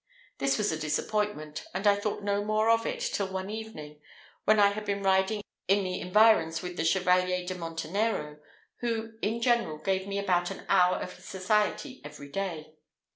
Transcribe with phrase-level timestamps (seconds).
[0.39, 4.01] This was a disappointment, and I thought no more of it till one evening,
[4.45, 8.39] when I had been riding in the environs with the Chevalier de Montenero,
[8.79, 12.73] who, in general, gave me about an hour of his society every day.